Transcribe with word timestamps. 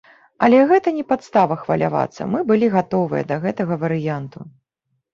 Але 0.45 0.61
гэта 0.71 0.93
не 0.95 1.03
падстава 1.11 1.59
хвалявацца, 1.67 2.21
мы 2.33 2.39
былі 2.51 2.73
гатовыя 2.79 3.23
да 3.31 3.41
гэтага 3.47 3.83
варыянту. 3.89 4.39